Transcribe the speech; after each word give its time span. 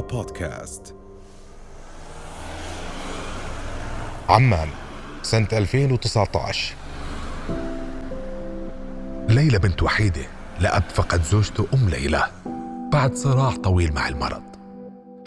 بودكاست. 0.00 0.94
عمان 4.28 4.68
سنة 5.22 5.48
2019 5.52 6.74
ليلى 9.28 9.58
بنت 9.58 9.82
وحيدة 9.82 10.26
لأب 10.60 10.82
فقد 10.94 11.22
زوجته 11.22 11.66
أم 11.74 11.88
ليلى 11.88 12.28
بعد 12.92 13.14
صراع 13.14 13.50
طويل 13.50 13.92
مع 13.92 14.08
المرض. 14.08 14.42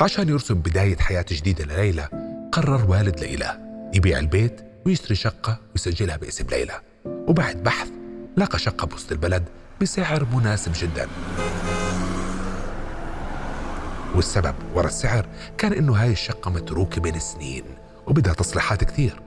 عشان 0.00 0.28
يرسم 0.28 0.54
بداية 0.54 0.96
حياة 0.96 1.24
جديدة 1.30 1.64
لليلى 1.64 2.08
قرر 2.52 2.90
والد 2.90 3.20
ليلى 3.20 3.58
يبيع 3.94 4.18
البيت 4.18 4.60
ويشتري 4.86 5.14
شقة 5.14 5.58
ويسجلها 5.72 6.16
باسم 6.16 6.46
ليلى. 6.50 6.80
وبعد 7.06 7.62
بحث 7.62 7.88
لقى 8.36 8.58
شقة 8.58 8.86
بوسط 8.86 9.12
البلد 9.12 9.44
بسعر 9.80 10.26
مناسب 10.32 10.72
جدا. 10.74 11.08
والسبب 14.18 14.54
ورا 14.74 14.86
السعر 14.86 15.26
كان 15.58 15.72
إنه 15.72 15.92
هاي 15.92 16.12
الشقة 16.12 16.50
متروكة 16.50 17.00
بين 17.00 17.18
سنين 17.18 17.64
وبدها 18.06 18.34
تصليحات 18.34 18.84
كثير 18.84 19.20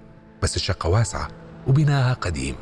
بس 0.44 0.56
الشقة 0.56 0.90
واسعة 0.90 1.28
وبناها 1.68 2.14
قديم. 2.14 2.56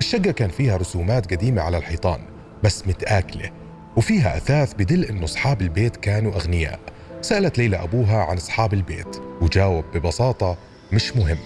الشقة 0.00 0.30
كان 0.30 0.50
فيها 0.50 0.76
رسومات 0.76 1.30
قديمة 1.30 1.62
على 1.62 1.78
الحيطان 1.78 2.20
بس 2.64 2.86
متآكلة 2.86 3.50
وفيها 3.96 4.36
أثاث 4.36 4.74
بدل 4.74 5.04
إنه 5.04 5.24
أصحاب 5.24 5.62
البيت 5.62 5.96
كانوا 5.96 6.32
أغنياء. 6.32 6.80
سألت 7.20 7.58
ليلى 7.58 7.76
أبوها 7.76 8.24
عن 8.24 8.36
أصحاب 8.36 8.74
البيت 8.74 9.16
وجاوب 9.40 9.84
ببساطة 9.94 10.56
مش 10.92 11.16
مهم. 11.16 11.38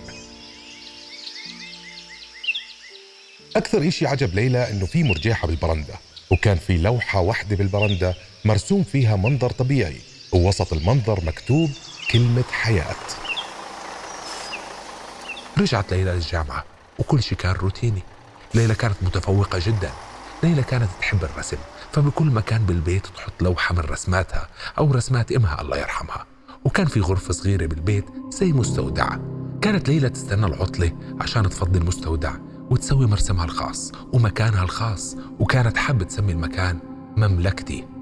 أكثر 3.56 3.88
إشي 3.88 4.06
عجب 4.06 4.34
ليلى 4.34 4.70
إنه 4.70 4.86
في 4.86 5.02
مرجيحة 5.04 5.46
بالبرندة 5.48 5.94
وكان 6.32 6.56
في 6.56 6.78
لوحة 6.78 7.20
واحدة 7.20 7.56
بالبرندة 7.56 8.14
مرسوم 8.46 8.82
فيها 8.82 9.16
منظر 9.16 9.50
طبيعي 9.50 10.00
ووسط 10.33 10.72
المنظر 10.72 11.25
مكتوب 11.25 11.70
كلمة 12.11 12.44
حياة. 12.50 12.97
رجعت 15.58 15.92
ليلى 15.92 16.11
للجامعة 16.11 16.64
وكل 16.98 17.22
شيء 17.22 17.39
كان 17.39 17.52
روتيني. 17.52 18.02
ليلى 18.55 18.74
كانت 18.74 18.94
متفوقة 19.02 19.58
جدا. 19.67 19.91
ليلى 20.42 20.62
كانت 20.62 20.89
تحب 21.00 21.24
الرسم 21.24 21.56
فبكل 21.92 22.24
مكان 22.24 22.67
بالبيت 22.67 23.06
تحط 23.06 23.42
لوحة 23.42 23.74
من 23.74 23.80
رسماتها 23.80 24.48
أو 24.78 24.92
رسمات 24.92 25.33
إمها 25.33 25.61
الله 25.61 25.77
يرحمها. 25.77 26.27
وكان 26.64 26.86
في 26.86 27.00
غرفة 27.00 27.33
صغيرة 27.33 27.67
بالبيت 27.67 28.05
زي 28.30 28.52
مستودع. 28.52 29.08
كانت 29.62 29.89
ليلى 29.89 30.08
تستنى 30.08 30.47
العطلة 30.47 30.92
عشان 31.20 31.50
تفضي 31.50 31.78
المستودع 31.78 32.33
وتسوي 32.70 33.06
مرسمها 33.06 33.44
الخاص 33.44 33.92
ومكانها 34.12 34.62
الخاص 34.62 35.17
وكانت 35.41 35.77
حابة 35.77 36.05
تسمي 36.05 36.33
المكان 36.33 36.78
مملكتي. 37.17 37.95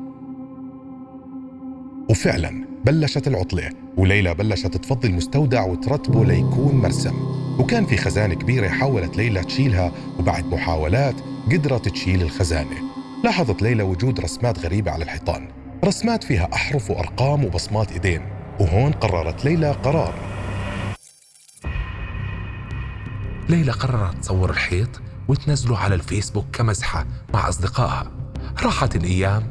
وفعلا 2.10 2.64
بلشت 2.84 3.28
العطلة 3.28 3.70
وليلى 3.96 4.34
بلشت 4.34 4.76
تفضي 4.76 5.08
المستودع 5.08 5.64
وترتبه 5.64 6.24
ليكون 6.24 6.74
مرسم. 6.74 7.14
وكان 7.60 7.86
في 7.86 7.96
خزانة 7.96 8.34
كبيرة 8.34 8.68
حاولت 8.68 9.16
ليلى 9.16 9.44
تشيلها 9.44 9.92
وبعد 10.18 10.46
محاولات 10.46 11.14
قدرت 11.52 11.88
تشيل 11.88 12.22
الخزانة. 12.22 12.76
لاحظت 13.24 13.62
ليلى 13.62 13.82
وجود 13.82 14.20
رسمات 14.20 14.58
غريبة 14.58 14.90
على 14.90 15.04
الحيطان. 15.04 15.48
رسمات 15.84 16.24
فيها 16.24 16.48
أحرف 16.54 16.90
وأرقام 16.90 17.44
وبصمات 17.44 17.92
إيدين. 17.92 18.22
وهون 18.60 18.92
قررت 18.92 19.44
ليلى 19.44 19.70
قرار. 19.70 20.14
ليلى 23.48 23.72
قررت 23.72 24.18
تصور 24.18 24.50
الحيط 24.50 25.00
وتنزله 25.28 25.78
على 25.78 25.94
الفيسبوك 25.94 26.44
كمزحة 26.52 27.06
مع 27.34 27.48
أصدقائها. 27.48 28.10
راحت 28.62 28.96
الأيام 28.96 29.42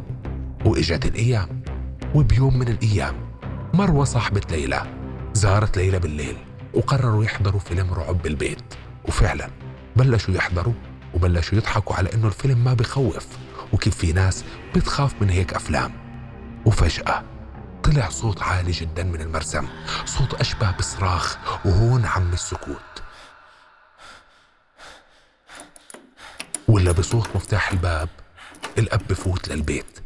وإجت 0.65 1.05
الأيام. 1.05 1.62
وبيوم 2.13 2.59
من 2.59 2.67
الأيام 2.67 3.15
مروة 3.73 4.05
صاحبة 4.05 4.41
ليلى 4.51 4.83
زارت 5.33 5.77
ليلى 5.77 5.99
بالليل 5.99 6.37
وقرروا 6.73 7.23
يحضروا 7.23 7.59
فيلم 7.59 7.93
رعب 7.93 8.21
بالبيت. 8.21 8.73
وفعلا 9.05 9.49
بلشوا 9.95 10.33
يحضروا 10.33 10.73
وبلشوا 11.13 11.57
يضحكوا 11.57 11.95
على 11.95 12.13
إنه 12.13 12.27
الفيلم 12.27 12.63
ما 12.63 12.73
بخوف 12.73 13.27
وكيف 13.73 13.97
في 13.97 14.13
ناس 14.13 14.43
بتخاف 14.75 15.21
من 15.21 15.29
هيك 15.29 15.53
أفلام. 15.53 15.91
وفجأة 16.65 17.23
طلع 17.83 18.09
صوت 18.09 18.41
عالي 18.41 18.71
جدا 18.71 19.03
من 19.03 19.21
المرسم 19.21 19.67
صوت 20.05 20.33
أشبه 20.33 20.71
بصراخ 20.71 21.37
وهون 21.65 22.05
عم 22.05 22.33
السكوت. 22.33 23.03
ولا 26.67 26.91
بصوت 26.91 27.29
مفتاح 27.35 27.71
الباب 27.71 28.09
الأب 28.77 29.01
بفوت 29.09 29.47
للبيت. 29.47 29.99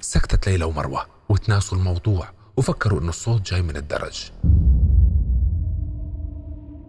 سكتت 0.00 0.48
ليلى 0.48 0.64
ومروة. 0.64 1.06
وتناسوا 1.32 1.78
الموضوع 1.78 2.28
وفكروا 2.56 3.00
إنه 3.00 3.08
الصوت 3.08 3.50
جاي 3.50 3.62
من 3.62 3.76
الدرج. 3.76 4.30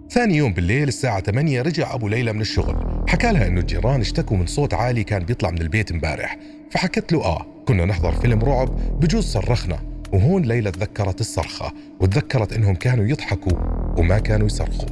ثاني 0.10 0.38
يوم 0.38 0.54
بالليل 0.54 0.88
الساعة 0.88 1.22
8 1.22 1.62
رجع 1.62 1.94
أبو 1.94 2.08
ليلى 2.08 2.34
من 2.34 2.42
الشغل. 2.42 3.04
حكى 3.08 3.32
لها 3.32 3.48
إنه 3.48 3.60
الجيران 3.60 4.02
اشتكوا 4.02 4.38
من 4.38 4.46
صوت 4.46 4.74
عالي 4.74 5.04
كان 5.04 5.26
بيطلع 5.26 5.52
من 5.52 5.62
البيت 5.62 5.92
امبارح. 5.92 6.38
فحكت 6.72 7.12
له 7.14 7.26
آه 7.26 7.46
كنا 7.68 7.86
نحضر 7.86 8.12
فيلم 8.12 8.40
رعب 8.40 9.00
بجوز 9.00 9.26
صرخنا 9.26 9.80
وهون 10.14 10.42
ليلى 10.42 10.72
تذكرت 10.72 11.22
الصرخة 11.22 11.74
وتذكرت 12.00 12.54
إنهم 12.54 12.76
كانوا 12.76 13.06
يضحكوا 13.06 13.58
وما 13.98 14.20
كانوا 14.20 14.48
يصرخوا. 14.48 14.90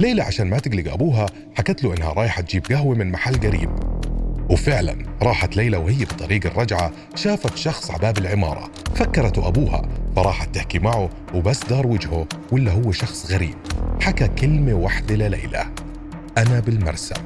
ليلى 0.00 0.22
عشان 0.22 0.50
ما 0.50 0.58
تقلق 0.58 0.92
أبوها 0.92 1.26
حكت 1.54 1.84
له 1.84 1.94
إنها 1.94 2.12
رايحة 2.12 2.42
تجيب 2.42 2.66
قهوة 2.66 2.94
من 2.94 3.10
محل 3.10 3.36
قريب. 3.36 3.70
وفعلا 4.50 4.96
راحت 5.22 5.56
ليلى 5.56 5.76
وهي 5.76 6.04
بطريق 6.04 6.46
الرجعة 6.46 6.92
شافت 7.14 7.56
شخص 7.56 7.90
عباب 7.90 8.18
العمارة. 8.18 8.70
فكرته 8.94 9.48
أبوها 9.48 9.88
فراحت 10.16 10.54
تحكي 10.54 10.78
معه 10.78 11.10
وبس 11.34 11.64
دار 11.64 11.86
وجهه 11.86 12.26
ولا 12.52 12.72
هو 12.72 12.92
شخص 12.92 13.32
غريب. 13.32 13.54
حكى 14.00 14.28
كلمة 14.28 14.74
واحدة 14.74 15.14
لليلى. 15.14 15.66
أنا 16.38 16.60
بالمرسم 16.60 17.22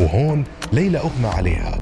وهون 0.00 0.44
ليلى 0.72 0.98
أغمى 0.98 1.28
عليها. 1.28 1.78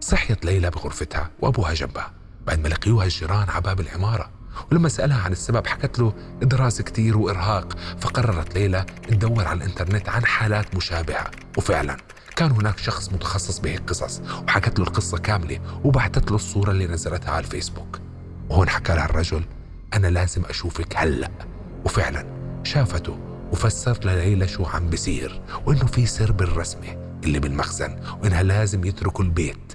صحيت 0.00 0.44
ليلى 0.44 0.70
بغرفتها 0.70 1.30
وأبوها 1.40 1.74
جنبها 1.74 2.12
بعد 2.46 2.58
ما 2.60 2.68
لقيوها 2.68 3.04
الجيران 3.04 3.48
عباب 3.48 3.80
العمارة. 3.80 4.30
ولما 4.72 4.88
سألها 4.88 5.22
عن 5.22 5.32
السبب 5.32 5.66
حكت 5.66 5.98
له 5.98 6.12
دراسة 6.42 6.84
كتير 6.84 7.18
وإرهاق 7.18 7.76
فقررت 8.00 8.54
ليلى 8.54 8.86
تدور 9.08 9.44
على 9.44 9.64
الإنترنت 9.64 10.08
عن 10.08 10.24
حالات 10.24 10.74
مشابهة. 10.76 11.30
وفعلا 11.58 11.96
كان 12.36 12.50
هناك 12.50 12.78
شخص 12.78 13.12
متخصص 13.12 13.58
بهيك 13.58 13.80
قصص 13.88 14.20
وحكت 14.48 14.78
له 14.78 14.84
القصة 14.84 15.18
كاملة 15.18 15.60
وبعثت 15.84 16.30
له 16.30 16.36
الصورة 16.36 16.70
اللي 16.70 16.86
نزلتها 16.86 17.30
على 17.30 17.44
الفيسبوك. 17.44 17.98
وهون 18.50 18.68
حكى 18.68 18.94
لها 18.94 19.04
الرجل 19.04 19.44
أنا 19.94 20.06
لازم 20.06 20.44
أشوفك 20.44 20.96
هلأ. 20.96 21.30
وفعلا 21.84 22.26
شافته 22.64 23.18
وفسر 23.52 23.98
لليلى 24.04 24.48
شو 24.48 24.64
عم 24.64 24.90
بصير 24.90 25.42
وإنه 25.66 25.86
في 25.86 26.06
سر 26.06 26.32
بالرسمة 26.32 27.18
اللي 27.24 27.38
بالمخزن 27.40 27.96
وإنها 28.22 28.42
لازم 28.42 28.84
يتركوا 28.84 29.24
البيت. 29.24 29.69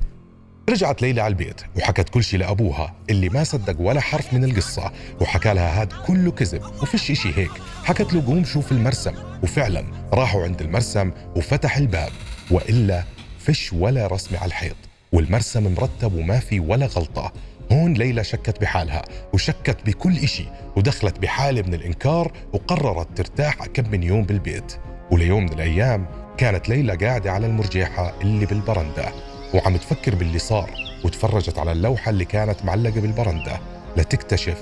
رجعت 0.69 1.01
ليلى 1.01 1.21
على 1.21 1.31
البيت 1.31 1.61
وحكت 1.77 2.09
كل 2.09 2.23
شيء 2.23 2.39
لأبوها 2.39 2.93
اللي 3.09 3.29
ما 3.29 3.43
صدق 3.43 3.75
ولا 3.79 4.01
حرف 4.01 4.33
من 4.33 4.43
القصة 4.43 4.91
وحكى 5.21 5.53
لها 5.53 5.81
هاد 5.81 5.93
كله 6.07 6.31
كذب 6.31 6.61
وفيش 6.81 7.11
إشي 7.11 7.29
هيك. 7.37 7.51
حكت 7.83 8.13
له 8.13 8.25
قوم 8.25 8.43
شوف 8.43 8.71
المرسم. 8.71 9.13
وفعلا 9.43 9.85
راحوا 10.13 10.43
عند 10.43 10.61
المرسم 10.61 11.11
وفتح 11.35 11.77
الباب 11.77 12.09
وإلا 12.51 13.03
فش 13.39 13.73
ولا 13.73 14.07
رسمة 14.07 14.37
على 14.37 14.47
الحيط. 14.47 14.75
والمرسم 15.11 15.73
مرتب 15.73 16.13
وما 16.13 16.39
في 16.39 16.59
ولا 16.59 16.85
غلطة. 16.85 17.33
هون 17.71 17.93
ليلى 17.93 18.23
شكت 18.23 18.61
بحالها 18.61 19.01
وشكت 19.33 19.77
بكل 19.85 20.17
إشي 20.17 20.45
ودخلت 20.75 21.19
بحالة 21.19 21.61
من 21.61 21.73
الإنكار 21.73 22.31
وقررت 22.53 23.17
ترتاح 23.17 23.65
كم 23.65 23.89
من 23.91 24.03
يوم 24.03 24.23
بالبيت. 24.23 24.75
وليوم 25.11 25.43
من 25.43 25.53
الأيام 25.53 26.05
كانت 26.37 26.69
ليلى 26.69 26.95
قاعدة 26.95 27.31
على 27.31 27.47
المرجيحة 27.47 28.13
اللي 28.21 28.45
بالبرندة. 28.45 29.34
وعم 29.53 29.77
تفكر 29.77 30.15
باللي 30.15 30.39
صار 30.39 30.71
وتفرجت 31.03 31.59
على 31.59 31.71
اللوحة 31.71 32.09
اللي 32.09 32.25
كانت 32.25 32.65
معلقة 32.65 33.01
بالبرندة 33.01 33.59
لتكتشف 33.97 34.57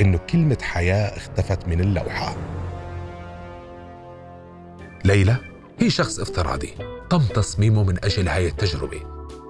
إنه 0.00 0.18
كلمة 0.18 0.58
حياة 0.62 1.16
اختفت 1.16 1.68
من 1.68 1.80
اللوحة. 1.80 2.36
ليلى 5.04 5.36
هي 5.78 5.90
شخص 5.90 6.18
افتراضي 6.18 6.74
تم 7.10 7.18
تصميمه 7.18 7.84
من 7.84 8.04
أجل 8.04 8.28
هاي 8.28 8.46
التجربة. 8.46 9.00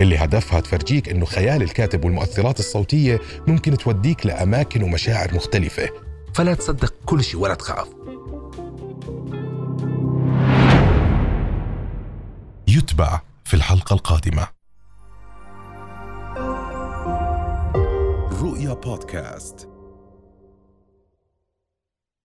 اللي 0.00 0.16
هدفها 0.18 0.60
تفرجيك 0.60 1.08
إنه 1.08 1.26
خيال 1.26 1.62
الكاتب 1.62 2.04
والمؤثرات 2.04 2.58
الصوتية 2.58 3.20
ممكن 3.46 3.76
توديك 3.76 4.26
لأماكن 4.26 4.82
ومشاعر 4.82 5.34
مختلفة. 5.34 5.88
فلا 6.34 6.54
تصدق 6.54 6.94
كل 7.06 7.24
شيء 7.24 7.40
ولا 7.40 7.54
تخاف. 7.54 7.88
يتبع 12.68 13.20
في 13.44 13.54
الحلقة 13.54 13.94
القادمة. 13.94 14.57
رؤيا 18.68 18.80
بودكاست 18.80 19.68